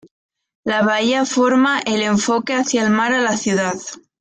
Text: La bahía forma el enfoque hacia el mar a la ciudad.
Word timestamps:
La 0.63 0.81
bahía 0.81 1.25
forma 1.25 1.79
el 1.85 2.01
enfoque 2.01 2.55
hacia 2.55 2.81
el 2.83 2.89
mar 2.89 3.13
a 3.13 3.21
la 3.21 3.37
ciudad. 3.37 3.79